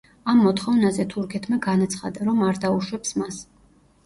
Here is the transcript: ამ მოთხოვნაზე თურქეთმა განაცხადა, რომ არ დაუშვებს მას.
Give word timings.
ამ 0.31 0.39
მოთხოვნაზე 0.43 1.05
თურქეთმა 1.11 1.59
განაცხადა, 1.67 2.25
რომ 2.31 2.43
არ 2.47 2.63
დაუშვებს 2.65 3.15
მას. 3.23 3.41